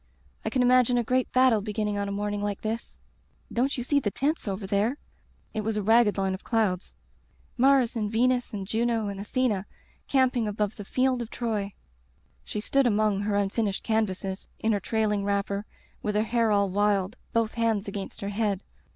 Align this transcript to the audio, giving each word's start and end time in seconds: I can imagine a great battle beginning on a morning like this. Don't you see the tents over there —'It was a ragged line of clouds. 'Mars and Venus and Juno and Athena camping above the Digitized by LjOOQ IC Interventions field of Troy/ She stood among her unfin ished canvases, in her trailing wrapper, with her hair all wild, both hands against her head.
I 0.43 0.49
can 0.49 0.63
imagine 0.63 0.97
a 0.97 1.03
great 1.03 1.31
battle 1.31 1.61
beginning 1.61 1.99
on 1.99 2.07
a 2.07 2.11
morning 2.11 2.41
like 2.41 2.61
this. 2.61 2.97
Don't 3.53 3.77
you 3.77 3.83
see 3.83 3.99
the 3.99 4.09
tents 4.09 4.47
over 4.47 4.65
there 4.65 4.97
—'It 5.53 5.61
was 5.61 5.77
a 5.77 5.83
ragged 5.83 6.17
line 6.17 6.33
of 6.33 6.43
clouds. 6.43 6.95
'Mars 7.55 7.95
and 7.95 8.11
Venus 8.11 8.51
and 8.51 8.65
Juno 8.65 9.09
and 9.09 9.19
Athena 9.19 9.67
camping 10.07 10.47
above 10.47 10.75
the 10.77 10.83
Digitized 10.83 10.87
by 10.87 10.89
LjOOQ 10.89 10.89
IC 10.89 10.95
Interventions 10.95 10.95
field 10.95 11.21
of 11.21 11.29
Troy/ 11.29 11.73
She 12.43 12.59
stood 12.59 12.87
among 12.87 13.21
her 13.21 13.35
unfin 13.35 13.69
ished 13.69 13.83
canvases, 13.83 14.47
in 14.57 14.71
her 14.71 14.79
trailing 14.79 15.23
wrapper, 15.23 15.67
with 16.01 16.15
her 16.15 16.23
hair 16.23 16.49
all 16.51 16.71
wild, 16.71 17.15
both 17.31 17.53
hands 17.53 17.87
against 17.87 18.21
her 18.21 18.29
head. 18.29 18.63